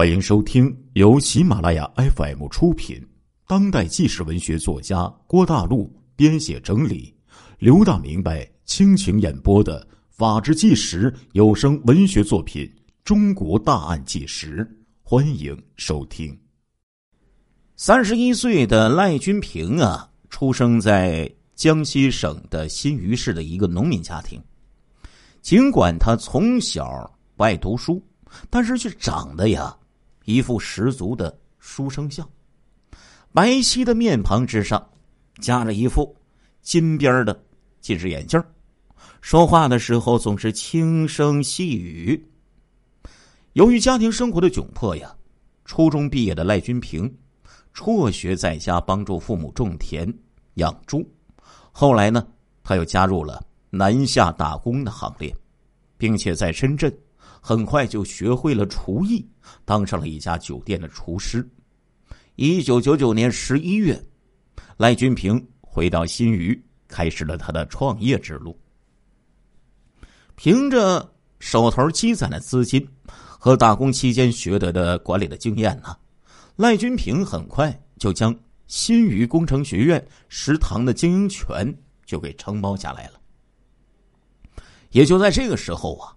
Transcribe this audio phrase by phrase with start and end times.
[0.00, 3.06] 欢迎收听由喜马拉雅 FM 出品、
[3.46, 7.14] 当代纪实文学作家郭大陆编写整理、
[7.58, 12.64] 刘大明白倾情演播的《法制纪实》有声文学作品
[13.04, 14.64] 《中国大案纪实》，
[15.02, 16.34] 欢迎收听。
[17.76, 24.42] 三十一岁的赖君平啊，出生在江西省的新余市的一个农民家庭。
[25.42, 26.88] 尽管他从小
[27.36, 28.02] 不爱读书，
[28.48, 29.76] 但是却长得呀。
[30.24, 32.28] 一副十足的书生相，
[33.32, 34.90] 白皙的面庞之上，
[35.40, 36.14] 夹着一副
[36.62, 37.44] 金边的
[37.80, 38.42] 近视眼镜
[39.20, 42.28] 说话的时候总是轻声细语。
[43.54, 45.14] 由于家庭生活的窘迫呀，
[45.64, 47.12] 初中毕业的赖君平
[47.72, 50.12] 辍学在家，帮助父母种田
[50.54, 51.06] 养猪。
[51.72, 52.26] 后来呢，
[52.62, 55.34] 他又加入了南下打工的行列，
[55.96, 56.92] 并且在深圳。
[57.40, 59.26] 很快就学会了厨艺，
[59.64, 61.48] 当上了一家酒店的厨师。
[62.36, 64.00] 一九九九年十一月，
[64.76, 68.58] 赖君平回到新余，开始了他的创业之路。
[70.36, 75.96] 凭着手头积攒的资金和打工期间学得的管理的经验呢，
[76.56, 78.34] 赖君平很快就将
[78.66, 83.20] 新余工程学院食堂的经营权就给承包下来了。
[84.90, 86.16] 也就在这个时候啊。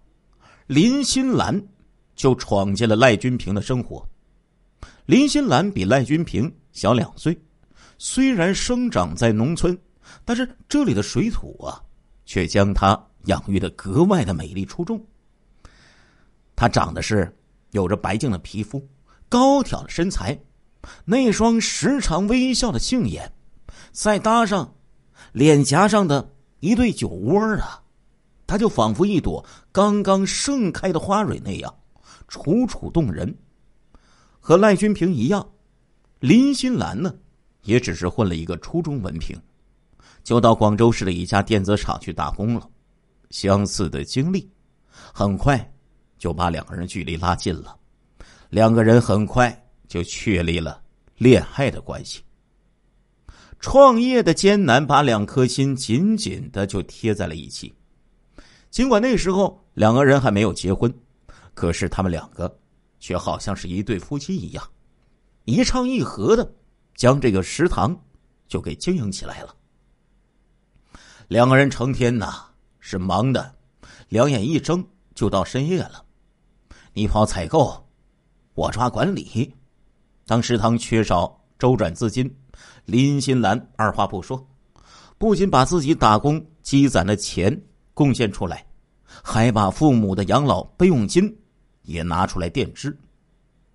[0.67, 1.61] 林心兰
[2.15, 4.07] 就闯进了赖君平的生活。
[5.05, 7.37] 林心兰比赖君平小两岁，
[7.97, 9.77] 虽然生长在农村，
[10.23, 11.81] 但是这里的水土啊，
[12.25, 15.05] 却将她养育的格外的美丽出众。
[16.55, 17.35] 她长得是
[17.71, 18.87] 有着白净的皮肤、
[19.27, 20.39] 高挑的身材，
[21.03, 23.29] 那双时常微笑的杏眼，
[23.91, 24.73] 再搭上
[25.33, 27.82] 脸颊上的一对酒窝啊。
[28.53, 31.75] 他就仿佛一朵刚刚盛开的花蕊那样，
[32.27, 33.35] 楚楚动人。
[34.39, 35.43] 和赖君平一样，
[36.19, 37.15] 林心兰呢，
[37.63, 39.35] 也只是混了一个初中文凭，
[40.23, 42.69] 就到广州市的一家电子厂去打工了。
[43.31, 44.47] 相似的经历，
[44.91, 45.73] 很快
[46.19, 47.75] 就把两个人距离拉近了。
[48.51, 50.79] 两个人很快就确立了
[51.17, 52.21] 恋爱的关系。
[53.59, 57.73] 创业的艰难把两颗心紧紧的就贴在了一起。
[58.73, 60.91] 尽管那时候两个人还没有结婚，
[61.53, 62.51] 可是他们两个
[62.99, 64.67] 却好像是一对夫妻一样，
[65.45, 66.55] 一唱一和的
[66.95, 67.95] 将这个食堂
[68.47, 69.55] 就给经营起来了。
[71.27, 72.45] 两个人成天呐
[72.79, 73.53] 是忙的，
[74.09, 76.03] 两眼一睁就到深夜了。
[76.93, 77.87] 你跑采购，
[78.55, 79.53] 我抓管理。
[80.25, 82.35] 当食堂缺少周转资金，
[82.85, 84.43] 林心兰二话不说，
[85.19, 87.61] 不仅把自己打工积攒的钱。
[87.93, 88.65] 贡献出来，
[89.05, 91.35] 还把父母的养老备用金
[91.83, 92.97] 也拿出来垫支。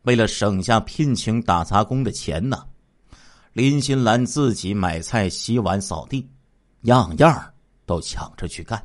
[0.03, 2.65] 为了省下聘请打杂工的钱呢，
[3.53, 6.29] 林心兰自己买菜、洗碗、扫地，
[6.83, 8.83] 样样都抢着去干。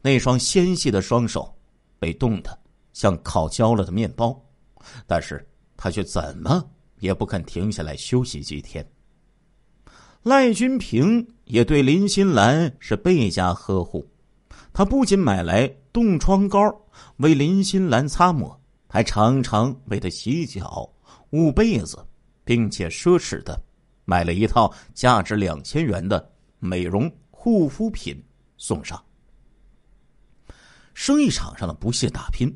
[0.00, 1.52] 那双纤细的双手
[1.98, 2.56] 被冻得
[2.92, 4.40] 像烤焦了的面包，
[5.06, 5.44] 但是
[5.76, 6.64] 他却怎么
[7.00, 8.86] 也不肯停下来休息几天。
[10.22, 14.08] 赖君平也对林心兰是倍加呵护。
[14.72, 16.60] 他不仅买来冻疮膏
[17.16, 20.88] 为林心兰擦抹，还常常为她洗脚、
[21.30, 21.98] 捂被子，
[22.44, 23.60] 并且奢侈的
[24.04, 28.22] 买了一套价值两千元的美容护肤品
[28.56, 29.02] 送上。
[30.94, 32.52] 生意场上的不懈打拼，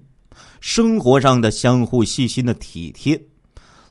[0.60, 3.20] 生活上的相互细心的体贴，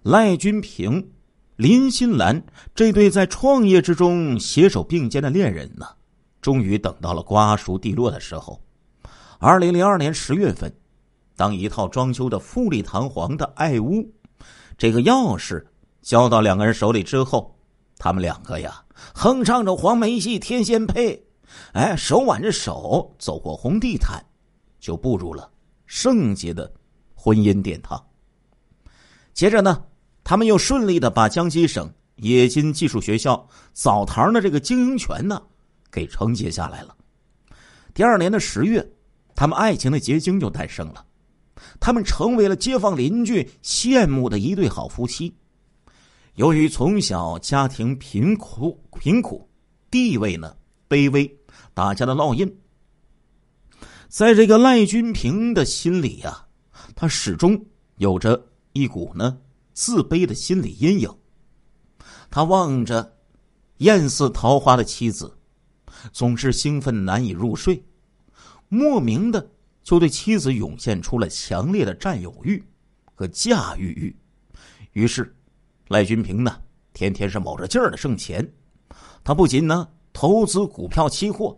[0.03, 1.11] 赖君平、
[1.55, 2.43] 林心兰
[2.73, 5.85] 这对在创业之中携手并肩的恋人呢？
[6.41, 8.59] 终于等到了瓜熟蒂落的时候。
[9.39, 10.71] 二零零二年十月份，
[11.35, 14.07] 当一套装修的富丽堂皇的爱屋，
[14.77, 15.63] 这个钥匙
[16.01, 17.55] 交到两个人手里之后，
[17.97, 21.23] 他们两个呀，哼唱着黄梅戏、天仙配，
[21.73, 24.23] 哎，手挽着手走过红地毯，
[24.79, 25.49] 就步入了
[25.85, 26.71] 圣洁的
[27.15, 28.03] 婚姻殿堂。
[29.33, 29.83] 接着呢，
[30.23, 35.41] 他们又顺利的把江西省冶金技术学校澡堂的这个经营权呢。
[35.91, 36.95] 给承接下来了。
[37.93, 38.89] 第二年的十月，
[39.35, 41.05] 他们爱情的结晶就诞生了，
[41.79, 45.35] 他们成为了街坊邻居羡慕的一对好夫妻。
[46.35, 49.49] 由于从小家庭贫苦，贫苦
[49.91, 50.55] 地位呢
[50.87, 51.29] 卑微，
[51.73, 52.57] 大家的烙印，
[54.07, 56.45] 在这个赖君平的心里呀，
[56.95, 57.61] 他始终
[57.97, 58.41] 有着
[58.71, 59.37] 一股呢
[59.73, 61.13] 自卑的心理阴影。
[62.29, 63.17] 他望着
[63.79, 65.37] 艳似桃花的妻子。
[66.11, 67.83] 总是兴奋难以入睡，
[68.69, 69.49] 莫名的
[69.83, 72.63] 就对妻子涌现出了强烈的占有欲
[73.13, 74.15] 和驾驭欲。
[74.93, 75.35] 于是，
[75.87, 76.61] 赖君平呢，
[76.93, 78.47] 天天是卯着劲儿的挣钱。
[79.23, 81.57] 他不仅呢投资股票期货，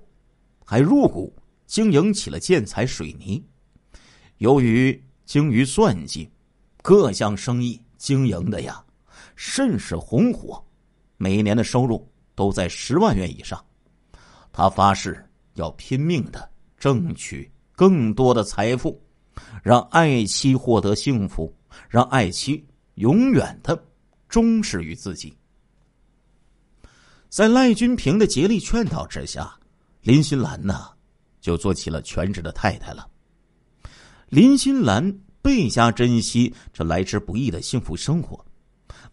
[0.65, 1.33] 还入股
[1.65, 3.43] 经营起了建材水泥。
[4.37, 6.29] 由于精于算计，
[6.81, 8.83] 各项生意经营的呀
[9.35, 10.63] 甚是红火，
[11.17, 13.63] 每一年的收入都在十万元以上。
[14.53, 19.01] 他发誓要拼命的争取更多的财富，
[19.63, 21.51] 让爱妻获得幸福，
[21.89, 22.63] 让爱妻
[22.93, 23.83] 永远的
[24.29, 25.35] 忠实于自己。
[27.29, 29.51] 在赖君平的竭力劝导之下，
[30.01, 30.87] 林心兰呢
[31.41, 33.09] 就做起了全职的太太了。
[34.29, 35.11] 林心兰
[35.41, 38.45] 倍加珍惜这来之不易的幸福生活，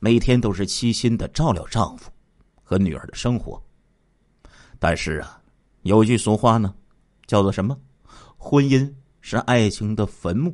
[0.00, 2.10] 每天都是悉心的照料丈夫
[2.62, 3.62] 和女儿的生活。
[4.80, 5.40] 但是啊，
[5.82, 6.74] 有句俗话呢，
[7.26, 7.78] 叫做什么？
[8.36, 10.52] 婚姻是爱情的坟墓。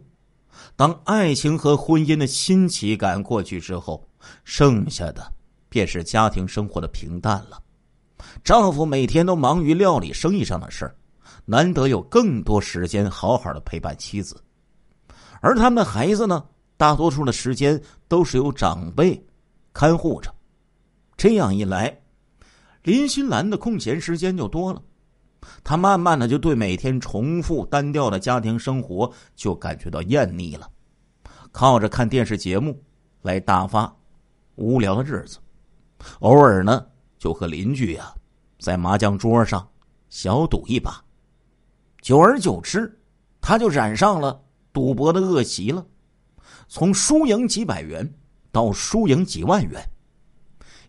[0.74, 4.06] 当爱情和婚姻的新奇感过去之后，
[4.42, 5.32] 剩下的
[5.68, 7.62] 便是家庭生活的平淡了。
[8.42, 10.96] 丈夫每天都忙于料理生意上的事儿，
[11.44, 14.42] 难得有更多时间好好的陪伴妻子。
[15.40, 16.44] 而他们的孩子呢，
[16.76, 19.24] 大多数的时间都是由长辈
[19.72, 20.34] 看护着。
[21.16, 21.96] 这样一来，
[22.86, 24.80] 林心兰的空闲时间就多了。
[25.64, 30.70] 她慢慢的就对每天重复单调的家庭生活就感觉到厌腻了，
[31.50, 32.80] 靠着看电视节目
[33.22, 33.92] 来打发
[34.54, 35.38] 无聊的日子。
[36.20, 36.86] 偶尔呢，
[37.18, 38.14] 就和邻居呀
[38.60, 39.68] 在麻将桌上
[40.08, 41.02] 小赌一把。
[42.00, 42.96] 久而久之，
[43.40, 44.40] 他就染上了。
[44.72, 45.84] 赌博的恶习了，
[46.68, 48.08] 从输赢几百元
[48.52, 49.90] 到输赢几万元。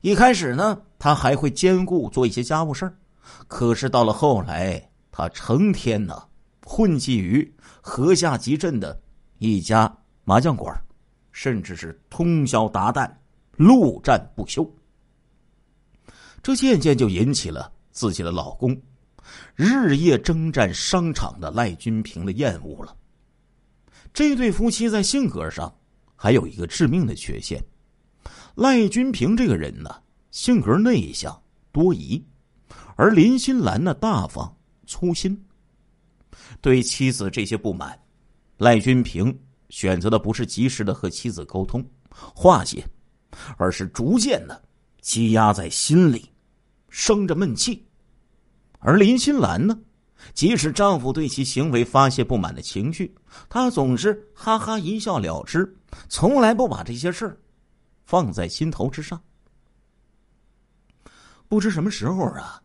[0.08, 2.96] 一开始呢，他还会兼顾做一些家务事儿，
[3.50, 6.24] 可是到了后来，他成天呢
[6.64, 8.98] 混迹于河下集镇的
[9.38, 9.94] 一家
[10.24, 10.74] 麻将馆，
[11.34, 13.12] 甚至是通宵达旦、
[13.58, 14.66] 陆战不休。
[16.42, 18.82] 这渐渐就引起了自己的老公
[19.56, 22.96] 日夜征战商场的赖君平的厌恶了。
[24.14, 25.70] 这对夫妻在性格上
[26.16, 27.62] 还有一个致命的缺陷。
[28.58, 30.02] 赖君平这个人呢，
[30.32, 31.40] 性格内向
[31.72, 32.20] 多疑，
[32.96, 34.52] 而林心兰呢，大方
[34.88, 35.40] 粗心。
[36.60, 37.96] 对妻子这些不满，
[38.58, 39.38] 赖君平
[39.70, 41.88] 选择的不是及时的和妻子沟通
[42.34, 42.84] 化解，
[43.58, 44.60] 而是逐渐的
[45.02, 46.28] 积压在心里，
[46.90, 47.86] 生着闷气。
[48.80, 49.80] 而林心兰呢？
[50.34, 53.14] 即使丈夫对其行为发泄不满的情绪，
[53.50, 55.78] 她总是哈哈一笑了之，
[56.10, 57.38] 从来不把这些事儿
[58.08, 59.22] 放在心头之上。
[61.48, 62.64] 不知什么时候啊，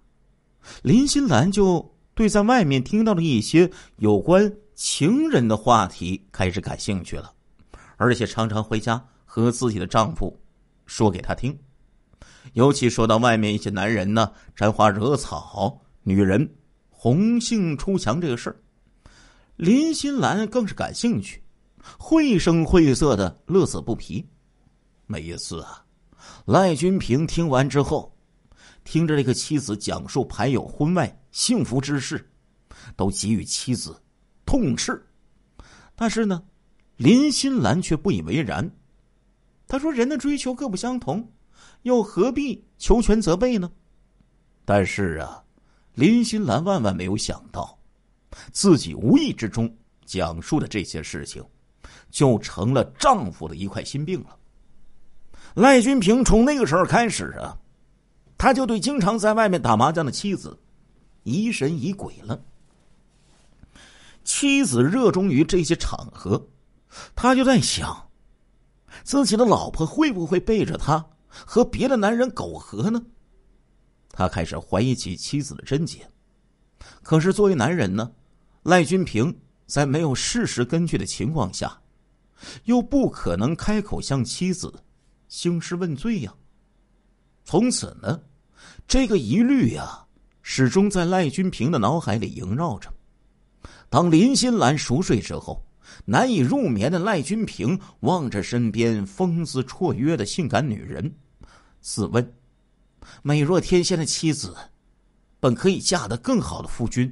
[0.82, 7.34] 林心兰就对在外面听到的一些有关情人的话题开始感兴趣了，
[7.96, 10.40] 而且常常回家和自己的丈夫
[10.86, 11.58] 说给他听，
[12.52, 16.48] 尤其说到外面一些男人呢沾花惹草，女人。
[17.04, 18.54] 红杏出墙这个事儿，
[19.56, 21.42] 林心兰更是感兴趣，
[21.98, 24.24] 绘声绘色的乐此不疲。
[25.12, 25.84] 每一次啊，
[26.46, 28.16] 赖君平听完之后，
[28.82, 32.26] 听着这个妻子讲述排友婚外幸福之事，
[32.96, 33.94] 都给予妻子
[34.46, 35.06] 痛斥。
[35.94, 36.42] 但是呢，
[36.96, 38.74] 林心兰却不以为然。
[39.68, 41.30] 他说：“人的追求各不相同，
[41.82, 43.70] 又何必求全责备呢？”
[44.64, 45.44] 但是啊。
[45.94, 47.78] 林心兰万万没有想到，
[48.50, 49.70] 自己无意之中
[50.06, 51.44] 讲述的这些事情，
[52.10, 54.38] 就成了丈夫的一块心病了。
[55.54, 57.58] 赖君平从那个时候开始啊，
[58.38, 60.58] 他就对经常在外面打麻将的妻子
[61.24, 62.40] 疑神疑鬼了。
[64.24, 66.48] 妻子热衷于这些场合，
[67.14, 68.08] 他就在想，
[69.02, 73.02] 自己的老婆会不会背着他和别的男人苟合呢？
[74.10, 76.08] 他开始怀疑起妻子的贞洁，
[77.02, 78.12] 可是作为男人呢，
[78.62, 81.80] 赖君平在没有事实根据的情况下，
[82.64, 84.72] 又不可能开口向妻子
[85.32, 86.34] 兴师问罪呀。
[87.42, 88.20] 从此呢，
[88.86, 90.04] 这个疑虑呀，
[90.42, 92.92] 始终在赖君平的脑海里萦绕着。
[93.88, 95.64] 当林心兰熟睡之后，
[96.04, 101.10] 难以入眠的赖君平望着身边风姿绰约的性感女人，
[101.80, 102.34] 自问。
[103.22, 104.54] 美若天仙的妻子，
[105.40, 107.10] 本可以嫁得更好的夫君，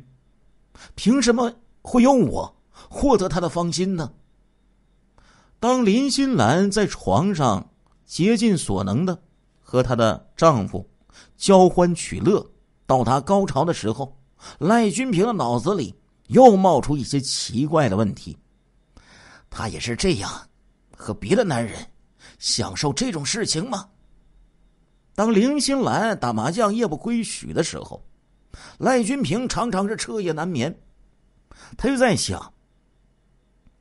[0.95, 1.51] 凭什么
[1.81, 2.55] 会由我
[2.91, 4.13] 获得他的芳心呢？
[5.59, 7.67] 当林心兰在床上
[8.11, 9.17] 竭尽所能的
[9.61, 10.85] 和她的丈夫
[11.37, 12.45] 交欢取乐，
[12.85, 14.19] 到达高潮的时候，
[14.59, 15.95] 赖君平的脑子里
[16.27, 18.37] 又冒出一些奇怪的问题。
[19.49, 20.29] 他也是这样
[20.97, 21.87] 和别的男人
[22.41, 23.89] 享受这种事情吗？
[25.15, 28.05] 当林心兰打麻将夜不归宿的时候，
[28.79, 30.77] 赖君平常常是彻夜难眠。
[31.79, 32.53] 他就在想：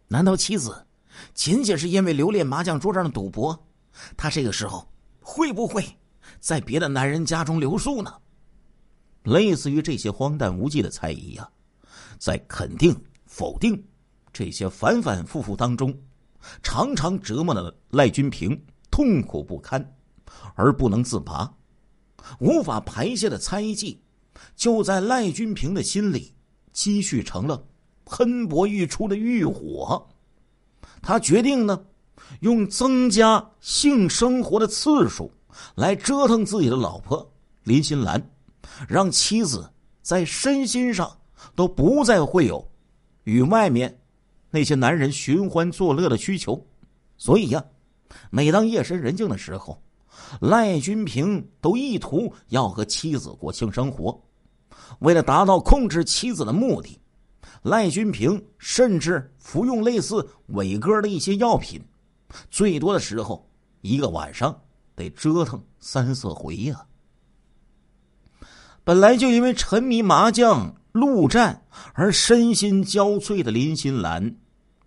[0.07, 0.85] 难道妻子
[1.33, 3.67] 仅仅是因为留恋麻将桌上的赌博，
[4.15, 4.87] 他这个时候
[5.21, 5.83] 会不会
[6.39, 8.13] 在别的男人家中留宿呢？
[9.23, 11.49] 类似于这些荒诞无稽的猜疑呀，
[12.17, 13.83] 在肯定、否定
[14.31, 15.93] 这些反反复复当中，
[16.63, 19.95] 常常折磨的赖君平痛苦不堪，
[20.55, 21.53] 而不能自拔，
[22.39, 24.01] 无法排泄的猜忌，
[24.55, 26.33] 就在赖君平的心里
[26.71, 27.61] 积蓄成了
[28.05, 30.07] 喷薄欲出的欲火。
[31.01, 31.85] 他决定呢，
[32.41, 35.31] 用增加性生活的次数
[35.75, 37.29] 来折腾自己的老婆
[37.63, 38.21] 林心兰。
[38.87, 39.69] 让妻子
[40.01, 41.11] 在身心上
[41.55, 42.65] 都不再会有
[43.23, 43.99] 与外面
[44.51, 46.65] 那些男人寻欢作乐的需求，
[47.17, 47.63] 所以呀，
[48.29, 49.81] 每当夜深人静的时候，
[50.39, 54.17] 赖君平都意图要和妻子过性生活。
[54.99, 56.97] 为了达到控制妻子的目的，
[57.63, 61.81] 赖君平甚至服用类似伟哥的一些药品，
[62.49, 63.49] 最多的时候
[63.81, 64.59] 一个晚上
[64.95, 66.85] 得折腾三四回呀。
[68.83, 74.35] 本来就因为沉迷麻将、陆战而身心交瘁的林心兰，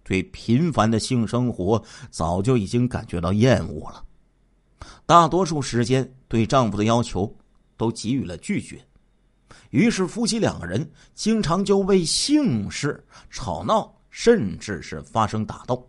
[0.02, 4.04] 对频繁的性生活早就已经感觉到厌恶了。
[5.06, 7.32] 大多数时间对丈夫的要求
[7.76, 8.84] 都给予了拒绝，
[9.70, 15.88] 于是夫妻两个人经常就为性事吵闹，甚至是发生打斗。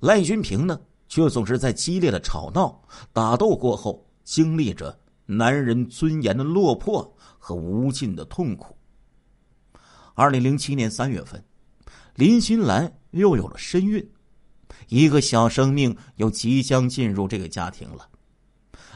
[0.00, 4.98] 赖君平呢，却总是在激烈的吵闹、打斗过后，经历着。
[5.30, 8.74] 男人尊严的落魄和无尽的痛苦。
[10.14, 11.44] 二零零七年三月份，
[12.14, 14.10] 林心兰又有了身孕，
[14.88, 18.08] 一个小生命又即将进入这个家庭了。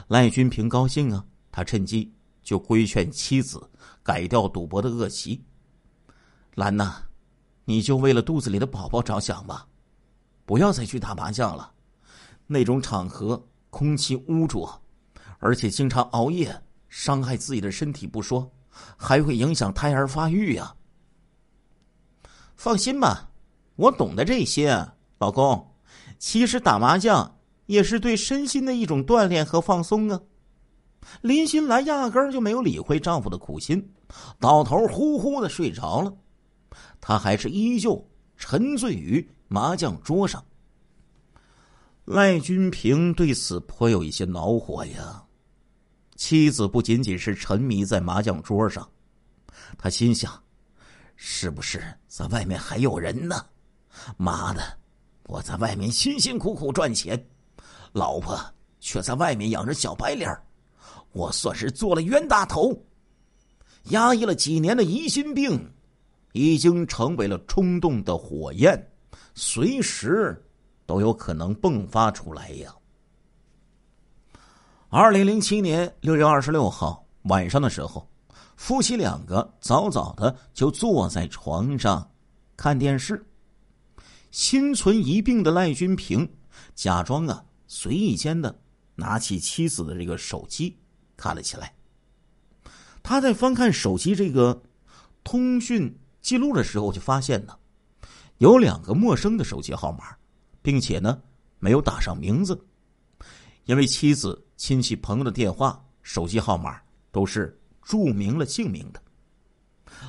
[0.07, 3.61] 赖君平高兴啊，他趁机就规劝妻子
[4.01, 5.39] 改掉赌博的恶习。
[6.55, 7.03] 兰呐，
[7.63, 9.67] 你就为了肚子里的宝宝着想吧，
[10.45, 11.71] 不要再去打麻将了，
[12.47, 14.81] 那种场合空气污浊。
[15.39, 18.49] 而且经常熬夜，伤害自己的身体不说，
[18.95, 20.75] 还会影响胎儿发育呀。
[22.55, 23.29] 放心吧，
[23.75, 25.75] 我懂得这些，老公。
[26.17, 30.21] 其实打麻将也是对身心的一种锻炼和放松啊。
[31.21, 33.93] 林心兰压根儿就没有理会丈夫的苦心，
[34.39, 36.13] 倒头呼呼的睡着了。
[37.01, 40.43] 她还是依旧沉醉于麻将桌上。
[42.05, 45.23] 赖君平对此颇有一些恼火呀。
[46.15, 48.89] 妻子不仅仅是沉迷在麻将桌上，
[49.77, 50.41] 他心想：
[51.15, 53.45] 是不是在外面还有人呢？
[54.17, 54.75] 妈的，
[55.27, 57.23] 我在外面辛辛苦苦赚钱，
[57.91, 58.43] 老婆
[58.79, 60.35] 却在外面养着小白脸
[61.11, 62.75] 我算是做了冤大头。
[63.89, 65.71] 压抑了几年的疑心病，
[66.31, 68.89] 已经成为了冲动的火焰，
[69.35, 70.43] 随时
[70.85, 72.73] 都有可能迸发出来呀。
[74.89, 78.07] 二零零七年六月二十六号晚上的时候，
[78.55, 82.11] 夫妻两个早早的就坐在床上
[82.55, 83.25] 看电视。
[84.29, 86.27] 心存疑病的赖君平
[86.75, 88.59] 假装啊，随意间的
[88.95, 90.77] 拿起妻子的这个手机
[91.15, 91.73] 看了起来。
[93.01, 94.63] 他在翻看手机这个
[95.23, 97.57] 通讯记录的时候，就发现呢，
[98.43, 100.13] 有两个陌生的手机号码，
[100.61, 101.17] 并且呢
[101.59, 102.61] 没有打上名字，
[103.63, 104.37] 因为妻子。
[104.55, 106.79] 亲戚朋友的电话、手机号码
[107.11, 109.01] 都是注明了姓名的。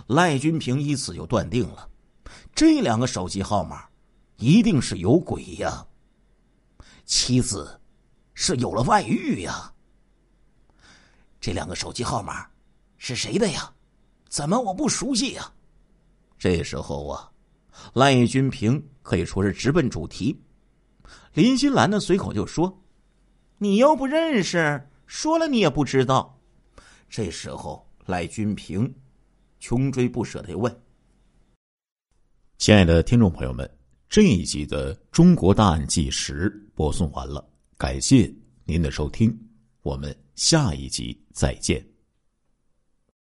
[0.08, 1.88] 赖君平以此就断定了，
[2.54, 3.88] 这两个手机号码
[4.36, 5.84] 一定是有鬼呀！
[7.04, 7.80] 妻子
[8.34, 9.72] 是有了外遇呀！
[11.40, 12.46] 这两个手机号码
[12.96, 13.72] 是谁的呀？
[14.28, 15.52] 怎么我不熟悉呀？
[16.38, 17.32] 这时候啊，
[17.93, 20.38] 赖君平可以说是直奔主题。
[21.33, 22.83] 林心兰呢，随口就说。
[23.59, 26.38] 你又不认识，说了你也不知道。
[27.09, 28.93] 这时候，赖君平
[29.61, 30.81] 穷追不舍的问
[32.59, 33.71] ：“亲爱的听众朋友们，
[34.09, 38.31] 这一集的《中国大案纪实》播送完了，感谢
[38.64, 39.35] 您的收听，
[39.83, 41.83] 我们下一集再见。”